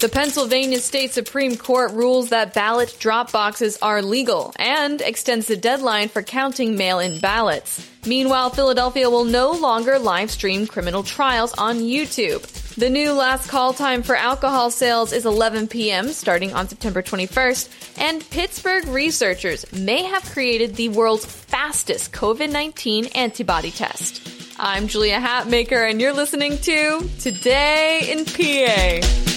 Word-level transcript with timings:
The 0.00 0.08
Pennsylvania 0.08 0.78
State 0.78 1.12
Supreme 1.12 1.58
Court 1.58 1.92
rules 1.92 2.30
that 2.30 2.54
ballot 2.54 2.96
drop 2.98 3.32
boxes 3.32 3.78
are 3.82 4.00
legal 4.00 4.54
and 4.56 4.98
extends 5.02 5.46
the 5.46 5.58
deadline 5.58 6.08
for 6.08 6.22
counting 6.22 6.78
mail-in 6.78 7.18
ballots. 7.18 7.86
Meanwhile, 8.06 8.48
Philadelphia 8.48 9.10
will 9.10 9.26
no 9.26 9.52
longer 9.52 9.98
live 9.98 10.30
stream 10.30 10.66
criminal 10.66 11.02
trials 11.02 11.52
on 11.52 11.80
YouTube. 11.80 12.40
The 12.76 12.88
new 12.88 13.12
last 13.12 13.50
call 13.50 13.74
time 13.74 14.02
for 14.02 14.16
alcohol 14.16 14.70
sales 14.70 15.12
is 15.12 15.26
11 15.26 15.68
p.m. 15.68 16.08
starting 16.08 16.54
on 16.54 16.66
September 16.66 17.02
21st, 17.02 17.98
and 17.98 18.30
Pittsburgh 18.30 18.86
researchers 18.86 19.70
may 19.70 20.04
have 20.04 20.24
created 20.24 20.76
the 20.76 20.88
world's 20.88 21.26
fastest 21.26 22.10
COVID 22.12 22.50
19 22.50 23.04
antibody 23.08 23.70
test. 23.70 24.26
I'm 24.58 24.88
Julia 24.88 25.20
Hatmaker, 25.20 25.90
and 25.90 26.00
you're 26.00 26.14
listening 26.14 26.56
to 26.56 27.06
Today 27.18 28.08
in 28.10 28.24
PA. 28.24 29.29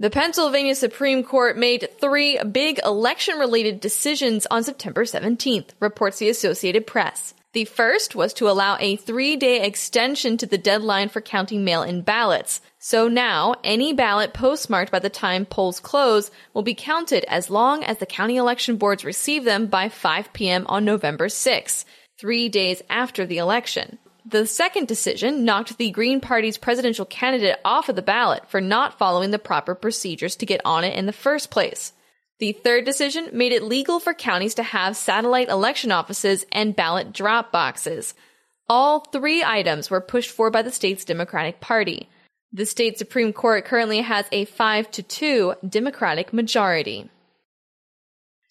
The 0.00 0.10
Pennsylvania 0.10 0.76
Supreme 0.76 1.24
Court 1.24 1.58
made 1.58 1.88
three 2.00 2.38
big 2.44 2.78
election 2.84 3.36
related 3.36 3.80
decisions 3.80 4.46
on 4.48 4.62
September 4.62 5.02
17th, 5.02 5.70
reports 5.80 6.20
the 6.20 6.28
Associated 6.28 6.86
Press. 6.86 7.34
The 7.52 7.64
first 7.64 8.14
was 8.14 8.32
to 8.34 8.48
allow 8.48 8.76
a 8.78 8.94
three 8.94 9.34
day 9.34 9.66
extension 9.66 10.36
to 10.36 10.46
the 10.46 10.56
deadline 10.56 11.08
for 11.08 11.20
counting 11.20 11.64
mail 11.64 11.82
in 11.82 12.02
ballots. 12.02 12.60
So 12.78 13.08
now, 13.08 13.56
any 13.64 13.92
ballot 13.92 14.34
postmarked 14.34 14.92
by 14.92 15.00
the 15.00 15.10
time 15.10 15.44
polls 15.44 15.80
close 15.80 16.30
will 16.54 16.62
be 16.62 16.74
counted 16.74 17.24
as 17.24 17.50
long 17.50 17.82
as 17.82 17.98
the 17.98 18.06
county 18.06 18.36
election 18.36 18.76
boards 18.76 19.04
receive 19.04 19.42
them 19.42 19.66
by 19.66 19.88
5 19.88 20.32
p.m. 20.32 20.64
on 20.68 20.84
November 20.84 21.28
6, 21.28 21.84
three 22.20 22.48
days 22.48 22.82
after 22.88 23.26
the 23.26 23.38
election. 23.38 23.98
The 24.30 24.46
second 24.46 24.88
decision 24.88 25.46
knocked 25.46 25.78
the 25.78 25.90
Green 25.90 26.20
Party's 26.20 26.58
presidential 26.58 27.06
candidate 27.06 27.58
off 27.64 27.88
of 27.88 27.96
the 27.96 28.02
ballot 28.02 28.42
for 28.50 28.60
not 28.60 28.98
following 28.98 29.30
the 29.30 29.38
proper 29.38 29.74
procedures 29.74 30.36
to 30.36 30.44
get 30.44 30.60
on 30.66 30.84
it 30.84 30.94
in 30.94 31.06
the 31.06 31.14
first 31.14 31.50
place. 31.50 31.94
The 32.38 32.52
third 32.52 32.84
decision 32.84 33.30
made 33.32 33.52
it 33.52 33.62
legal 33.62 34.00
for 34.00 34.12
counties 34.12 34.52
to 34.56 34.62
have 34.62 34.98
satellite 34.98 35.48
election 35.48 35.90
offices 35.90 36.44
and 36.52 36.76
ballot 36.76 37.14
drop 37.14 37.50
boxes. 37.50 38.12
All 38.68 39.00
three 39.00 39.42
items 39.42 39.88
were 39.88 40.02
pushed 40.02 40.30
for 40.30 40.50
by 40.50 40.60
the 40.60 40.72
state's 40.72 41.06
Democratic 41.06 41.58
Party. 41.60 42.10
The 42.52 42.66
state 42.66 42.98
Supreme 42.98 43.32
Court 43.32 43.64
currently 43.64 44.02
has 44.02 44.26
a 44.30 44.44
5 44.44 44.90
to 44.90 45.02
2 45.02 45.54
Democratic 45.66 46.34
majority. 46.34 47.08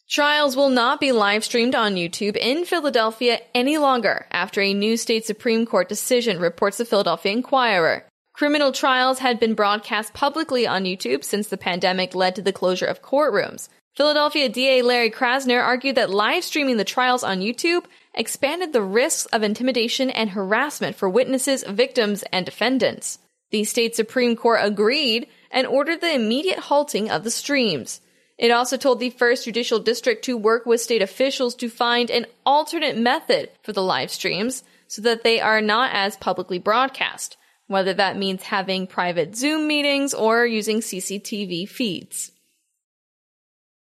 Trials 0.09 0.55
will 0.55 0.69
not 0.69 1.01
be 1.01 1.11
live 1.11 1.43
streamed 1.43 1.75
on 1.75 1.95
YouTube 1.95 2.37
in 2.37 2.63
Philadelphia 2.63 3.41
any 3.53 3.77
longer 3.77 4.25
after 4.31 4.61
a 4.61 4.73
new 4.73 4.95
state 4.95 5.25
Supreme 5.25 5.65
Court 5.65 5.89
decision, 5.89 6.39
reports 6.39 6.77
the 6.77 6.85
Philadelphia 6.85 7.33
Inquirer. 7.33 8.05
Criminal 8.31 8.71
trials 8.71 9.19
had 9.19 9.37
been 9.37 9.53
broadcast 9.53 10.13
publicly 10.13 10.65
on 10.65 10.85
YouTube 10.85 11.25
since 11.25 11.49
the 11.49 11.57
pandemic 11.57 12.15
led 12.15 12.35
to 12.35 12.41
the 12.41 12.53
closure 12.53 12.85
of 12.85 13.01
courtrooms. 13.01 13.67
Philadelphia 13.97 14.47
DA 14.47 14.81
Larry 14.81 15.11
Krasner 15.11 15.61
argued 15.61 15.95
that 15.95 16.09
live 16.09 16.45
streaming 16.45 16.77
the 16.77 16.85
trials 16.85 17.23
on 17.23 17.41
YouTube 17.41 17.83
expanded 18.13 18.71
the 18.71 18.81
risks 18.81 19.25
of 19.33 19.43
intimidation 19.43 20.09
and 20.09 20.29
harassment 20.29 20.95
for 20.95 21.09
witnesses, 21.09 21.65
victims, 21.67 22.23
and 22.31 22.45
defendants. 22.45 23.19
The 23.51 23.65
state 23.65 23.95
Supreme 23.97 24.37
Court 24.37 24.61
agreed 24.63 25.27
and 25.51 25.67
ordered 25.67 25.99
the 25.99 26.15
immediate 26.15 26.59
halting 26.59 27.11
of 27.11 27.25
the 27.25 27.31
streams. 27.31 27.99
It 28.37 28.51
also 28.51 28.77
told 28.77 28.99
the 28.99 29.09
first 29.09 29.45
judicial 29.45 29.79
district 29.79 30.23
to 30.25 30.37
work 30.37 30.65
with 30.65 30.81
state 30.81 31.01
officials 31.01 31.55
to 31.55 31.69
find 31.69 32.11
an 32.11 32.27
alternate 32.45 32.97
method 32.97 33.49
for 33.63 33.73
the 33.73 33.81
live 33.81 34.11
streams 34.11 34.63
so 34.87 35.01
that 35.01 35.23
they 35.23 35.41
are 35.41 35.61
not 35.61 35.91
as 35.93 36.15
publicly 36.17 36.59
broadcast, 36.59 37.35
whether 37.65 37.93
that 37.93 38.17
means 38.17 38.43
having 38.43 38.85
private 38.87 39.35
Zoom 39.35 39.67
meetings 39.67 40.13
or 40.13 40.45
using 40.45 40.79
CCTV 40.79 41.67
feeds. 41.67 42.31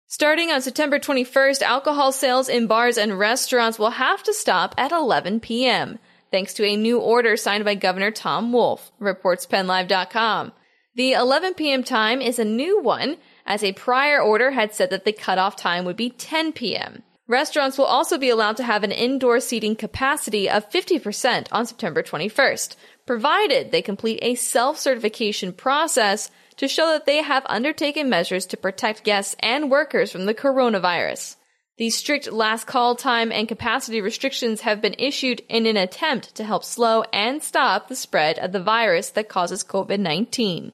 Starting 0.06 0.50
on 0.50 0.60
September 0.60 0.98
21st, 0.98 1.62
alcohol 1.62 2.12
sales 2.12 2.48
in 2.48 2.66
bars 2.66 2.98
and 2.98 3.18
restaurants 3.18 3.78
will 3.78 3.90
have 3.90 4.22
to 4.22 4.32
stop 4.32 4.74
at 4.78 4.92
11 4.92 5.40
p.m., 5.40 5.98
thanks 6.30 6.54
to 6.54 6.64
a 6.64 6.76
new 6.76 7.00
order 7.00 7.36
signed 7.36 7.64
by 7.64 7.74
Governor 7.74 8.10
Tom 8.10 8.52
Wolf, 8.52 8.92
reports 9.00 9.46
PennLive.com. 9.46 10.52
The 10.94 11.12
11 11.12 11.54
p.m. 11.54 11.82
time 11.82 12.20
is 12.20 12.38
a 12.38 12.44
new 12.44 12.80
one 12.80 13.16
as 13.46 13.62
a 13.62 13.72
prior 13.72 14.20
order 14.20 14.52
had 14.52 14.74
said 14.74 14.90
that 14.90 15.04
the 15.04 15.12
cutoff 15.12 15.56
time 15.56 15.84
would 15.84 15.96
be 15.96 16.10
10 16.10 16.52
p.m. 16.52 17.02
Restaurants 17.26 17.78
will 17.78 17.86
also 17.86 18.18
be 18.18 18.28
allowed 18.28 18.56
to 18.58 18.64
have 18.64 18.84
an 18.84 18.92
indoor 18.92 19.40
seating 19.40 19.76
capacity 19.76 20.48
of 20.48 20.68
50% 20.70 21.48
on 21.50 21.64
September 21.64 22.02
21st, 22.02 22.76
provided 23.06 23.70
they 23.70 23.80
complete 23.80 24.18
a 24.22 24.34
self-certification 24.34 25.52
process 25.52 26.30
to 26.56 26.68
show 26.68 26.88
that 26.88 27.06
they 27.06 27.22
have 27.22 27.44
undertaken 27.46 28.10
measures 28.10 28.46
to 28.46 28.56
protect 28.56 29.04
guests 29.04 29.34
and 29.40 29.70
workers 29.70 30.12
from 30.12 30.26
the 30.26 30.34
coronavirus. 30.34 31.36
These 31.76 31.96
strict 31.96 32.30
last 32.30 32.66
call 32.66 32.94
time 32.94 33.32
and 33.32 33.48
capacity 33.48 34.00
restrictions 34.00 34.60
have 34.60 34.80
been 34.80 34.94
issued 34.98 35.42
in 35.48 35.66
an 35.66 35.76
attempt 35.76 36.34
to 36.36 36.44
help 36.44 36.62
slow 36.62 37.02
and 37.12 37.42
stop 37.42 37.88
the 37.88 37.96
spread 37.96 38.38
of 38.38 38.52
the 38.52 38.62
virus 38.62 39.10
that 39.10 39.28
causes 39.28 39.64
COVID-19. 39.64 40.72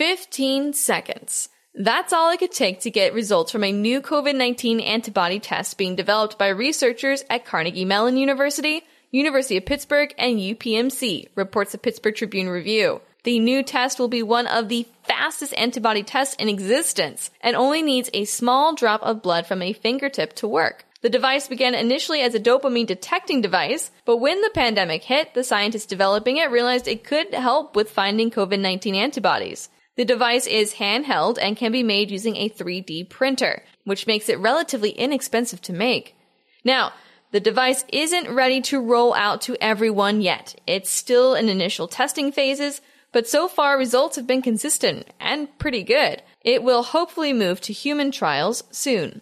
15 0.00 0.72
seconds. 0.72 1.50
That's 1.74 2.14
all 2.14 2.32
it 2.32 2.38
could 2.38 2.52
take 2.52 2.80
to 2.80 2.90
get 2.90 3.12
results 3.12 3.52
from 3.52 3.62
a 3.62 3.70
new 3.70 4.00
COVID 4.00 4.34
19 4.34 4.80
antibody 4.80 5.38
test 5.38 5.76
being 5.76 5.94
developed 5.94 6.38
by 6.38 6.48
researchers 6.48 7.22
at 7.28 7.44
Carnegie 7.44 7.84
Mellon 7.84 8.16
University, 8.16 8.82
University 9.10 9.58
of 9.58 9.66
Pittsburgh, 9.66 10.14
and 10.16 10.38
UPMC, 10.38 11.28
reports 11.34 11.72
the 11.72 11.78
Pittsburgh 11.78 12.14
Tribune 12.14 12.48
Review. 12.48 13.02
The 13.24 13.40
new 13.40 13.62
test 13.62 13.98
will 13.98 14.08
be 14.08 14.22
one 14.22 14.46
of 14.46 14.70
the 14.70 14.86
fastest 15.02 15.52
antibody 15.52 16.02
tests 16.02 16.34
in 16.36 16.48
existence 16.48 17.30
and 17.42 17.54
only 17.54 17.82
needs 17.82 18.08
a 18.14 18.24
small 18.24 18.74
drop 18.74 19.02
of 19.02 19.20
blood 19.20 19.46
from 19.46 19.60
a 19.60 19.74
fingertip 19.74 20.32
to 20.36 20.48
work. 20.48 20.86
The 21.02 21.10
device 21.10 21.46
began 21.46 21.74
initially 21.74 22.22
as 22.22 22.34
a 22.34 22.40
dopamine 22.40 22.86
detecting 22.86 23.42
device, 23.42 23.90
but 24.06 24.16
when 24.16 24.40
the 24.40 24.50
pandemic 24.54 25.04
hit, 25.04 25.34
the 25.34 25.44
scientists 25.44 25.84
developing 25.84 26.38
it 26.38 26.50
realized 26.50 26.88
it 26.88 27.04
could 27.04 27.34
help 27.34 27.76
with 27.76 27.90
finding 27.90 28.30
COVID 28.30 28.60
19 28.60 28.94
antibodies. 28.94 29.68
The 29.96 30.04
device 30.04 30.46
is 30.46 30.74
handheld 30.74 31.38
and 31.40 31.56
can 31.56 31.72
be 31.72 31.82
made 31.82 32.10
using 32.10 32.36
a 32.36 32.48
3D 32.48 33.08
printer, 33.08 33.64
which 33.84 34.06
makes 34.06 34.28
it 34.28 34.38
relatively 34.38 34.90
inexpensive 34.90 35.60
to 35.62 35.72
make. 35.72 36.14
Now, 36.64 36.92
the 37.32 37.40
device 37.40 37.84
isn't 37.92 38.34
ready 38.34 38.60
to 38.62 38.80
roll 38.80 39.14
out 39.14 39.40
to 39.42 39.56
everyone 39.62 40.20
yet. 40.20 40.60
It's 40.66 40.90
still 40.90 41.34
in 41.34 41.48
initial 41.48 41.86
testing 41.86 42.32
phases, 42.32 42.80
but 43.12 43.28
so 43.28 43.48
far 43.48 43.78
results 43.78 44.16
have 44.16 44.26
been 44.26 44.42
consistent 44.42 45.06
and 45.20 45.56
pretty 45.58 45.82
good. 45.82 46.22
It 46.42 46.62
will 46.62 46.82
hopefully 46.82 47.32
move 47.32 47.60
to 47.62 47.72
human 47.72 48.10
trials 48.10 48.64
soon. 48.70 49.20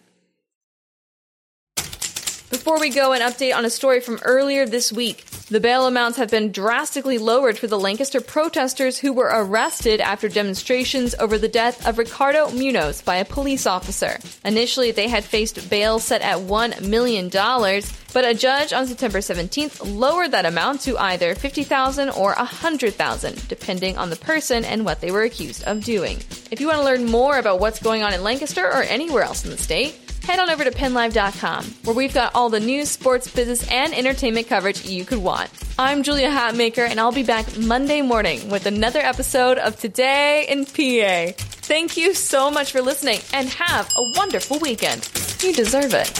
Before 2.59 2.77
we 2.77 2.89
go, 2.89 3.13
an 3.13 3.21
update 3.21 3.55
on 3.55 3.63
a 3.63 3.69
story 3.69 4.01
from 4.01 4.19
earlier 4.25 4.65
this 4.65 4.91
week. 4.91 5.23
The 5.47 5.61
bail 5.61 5.87
amounts 5.87 6.17
have 6.17 6.29
been 6.29 6.51
drastically 6.51 7.17
lowered 7.17 7.57
for 7.57 7.67
the 7.67 7.79
Lancaster 7.79 8.19
protesters 8.19 8.99
who 8.99 9.13
were 9.13 9.31
arrested 9.31 10.01
after 10.01 10.27
demonstrations 10.27 11.15
over 11.15 11.37
the 11.37 11.47
death 11.47 11.87
of 11.87 11.97
Ricardo 11.97 12.51
Munoz 12.51 13.01
by 13.01 13.15
a 13.15 13.23
police 13.23 13.65
officer. 13.65 14.19
Initially, 14.43 14.91
they 14.91 15.07
had 15.07 15.23
faced 15.23 15.69
bail 15.69 15.99
set 15.99 16.21
at 16.21 16.39
$1 16.39 16.85
million, 16.85 17.29
but 17.29 18.25
a 18.25 18.33
judge 18.33 18.73
on 18.73 18.87
September 18.87 19.19
17th 19.19 19.97
lowered 19.97 20.31
that 20.31 20.45
amount 20.45 20.81
to 20.81 20.97
either 20.97 21.35
50,000 21.35 22.09
or 22.09 22.33
100,000, 22.33 23.47
depending 23.47 23.97
on 23.97 24.09
the 24.09 24.17
person 24.17 24.65
and 24.65 24.83
what 24.83 24.99
they 24.99 25.11
were 25.11 25.23
accused 25.23 25.63
of 25.63 25.85
doing. 25.85 26.17
If 26.51 26.59
you 26.59 26.67
want 26.67 26.79
to 26.79 26.85
learn 26.85 27.05
more 27.05 27.39
about 27.39 27.61
what's 27.61 27.81
going 27.81 28.03
on 28.03 28.13
in 28.13 28.21
Lancaster 28.21 28.65
or 28.65 28.83
anywhere 28.83 29.23
else 29.23 29.45
in 29.45 29.49
the 29.49 29.57
state, 29.57 29.97
head 30.29 30.39
on 30.39 30.51
over 30.51 30.63
to 30.63 30.69
pennlive.com, 30.69 31.65
where 31.85 31.95
we've 31.95 32.13
got 32.13 32.35
all 32.35 32.49
the 32.49 32.59
news, 32.59 32.87
sports, 32.87 33.27
business, 33.33 33.67
and 33.71 33.95
entertainment 33.95 34.45
coverage 34.45 34.85
you 34.85 35.03
could 35.03 35.17
want. 35.17 35.49
I'm 35.79 36.03
Julia 36.03 36.29
Hatmaker, 36.29 36.87
and 36.87 36.99
I'll 36.99 37.11
be 37.11 37.23
back 37.23 37.57
Monday 37.57 38.03
morning 38.03 38.47
with 38.47 38.67
another 38.67 38.99
episode 38.99 39.57
of 39.57 39.79
Today 39.79 40.45
in 40.47 40.65
PA. 40.65 41.33
Thank 41.35 41.97
you 41.97 42.13
so 42.13 42.51
much 42.51 42.71
for 42.71 42.79
listening, 42.79 43.21
and 43.33 43.49
have 43.49 43.87
a 43.97 44.13
wonderful 44.17 44.59
weekend. 44.59 45.09
You 45.41 45.51
deserve 45.51 45.95
it. 45.95 46.13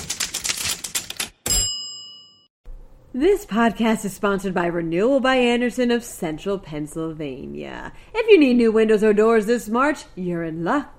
This 3.14 3.46
podcast 3.46 4.06
is 4.06 4.14
sponsored 4.14 4.56
by 4.56 4.66
Renewal 4.66 5.20
by 5.20 5.36
Andersen 5.36 5.92
of 5.92 6.04
Central 6.04 6.58
Pennsylvania. 6.58 7.94
If 8.16 8.28
you 8.28 8.40
need 8.40 8.58
new 8.58 8.72
windows 8.72 9.04
or 9.04 9.14
doors 9.14 9.46
this 9.46 9.70
March, 9.70 10.06
you're 10.16 10.44
in 10.44 10.64
luck. 10.64 10.99